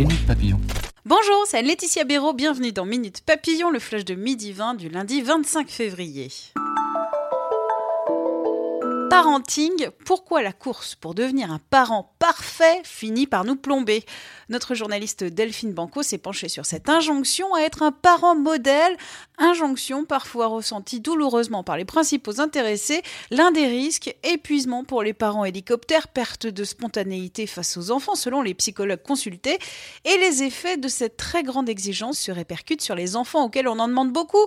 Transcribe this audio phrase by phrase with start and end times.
[0.00, 0.58] Minute Papillon.
[1.04, 5.20] Bonjour, c'est Laetitia Béraud, bienvenue dans Minute Papillon, le flash de midi 20 du lundi
[5.20, 6.28] 25 février.
[9.10, 14.04] Parenting, pourquoi la course pour devenir un parent parfait finit par nous plomber
[14.48, 18.96] Notre journaliste Delphine Banco s'est penchée sur cette injonction à être un parent modèle,
[19.36, 23.02] injonction parfois ressentie douloureusement par les principaux intéressés,
[23.32, 28.42] l'un des risques, épuisement pour les parents hélicoptères, perte de spontanéité face aux enfants selon
[28.42, 29.58] les psychologues consultés,
[30.04, 33.80] et les effets de cette très grande exigence se répercutent sur les enfants auxquels on
[33.80, 34.46] en demande beaucoup.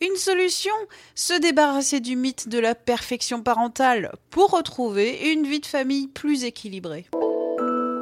[0.00, 0.74] Une solution?
[1.16, 6.44] Se débarrasser du mythe de la perfection parentale pour retrouver une vie de famille plus
[6.44, 7.06] équilibrée.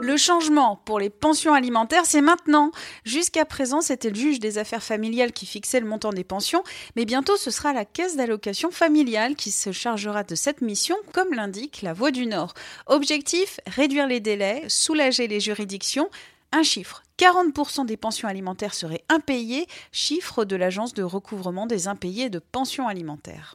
[0.03, 2.73] Le changement pour les pensions alimentaires, c'est maintenant.
[3.05, 6.65] Jusqu'à présent, c'était le juge des affaires familiales qui fixait le montant des pensions,
[6.97, 11.35] mais bientôt ce sera la caisse d'allocation familiale qui se chargera de cette mission, comme
[11.35, 12.55] l'indique la Voix du Nord.
[12.89, 16.11] Objectif réduire les délais, soulager les juridictions.
[16.51, 22.29] Un chiffre 40% des pensions alimentaires seraient impayées, chiffre de l'Agence de recouvrement des impayés
[22.29, 23.55] de pensions alimentaires.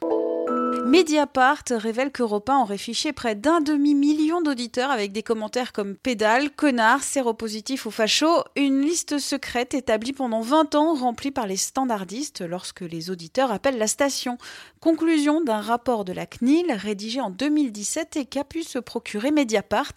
[0.88, 7.02] Mediapart révèle qu'Europa aurait fiché près d'un demi-million d'auditeurs avec des commentaires comme pédale, connard,
[7.02, 12.80] séropositif ou facho, une liste secrète établie pendant 20 ans remplie par les standardistes lorsque
[12.80, 14.38] les auditeurs appellent la station.
[14.80, 19.92] Conclusion d'un rapport de la CNIL rédigé en 2017 et qu'a pu se procurer Mediapart.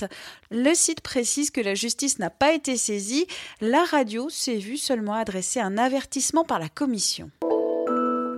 [0.51, 3.27] Le site précise que la justice n'a pas été saisie,
[3.61, 7.31] la radio s'est vue seulement adresser un avertissement par la commission.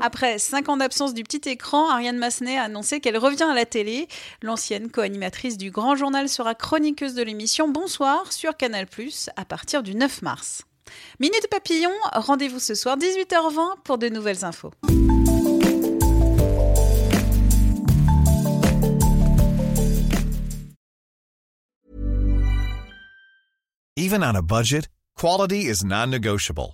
[0.06, 3.66] Après 5 ans d'absence du petit écran, Ariane Massenet a annoncé qu'elle revient à la
[3.66, 4.10] télé.
[4.42, 8.86] L'ancienne co-animatrice du Grand Journal sera chroniqueuse de l'émission Bonsoir sur Canal+,
[9.38, 10.64] à partir du 9 mars.
[11.22, 14.72] Minute Papillon, rendez-vous ce soir 18h20 pour de nouvelles infos.
[23.96, 26.74] Even on a budget, quality is non-negotiable.